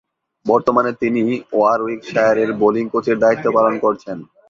বর্তমানে 0.45 0.91
তিনি 1.01 1.23
ওয়ারউইকশায়ারের 1.53 2.49
বোলিং 2.61 2.85
কোচের 2.93 3.17
দায়িত্ব 3.19 3.45
পালন 3.57 3.73
করছেন। 3.79 4.17